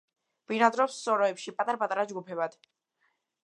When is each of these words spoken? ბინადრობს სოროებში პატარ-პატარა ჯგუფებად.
ბინადრობს 0.51 0.95
სოროებში 1.09 1.55
პატარ-პატარა 1.59 2.07
ჯგუფებად. 2.13 2.61